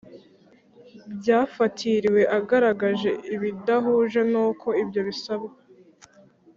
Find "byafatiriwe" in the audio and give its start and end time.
1.17-2.21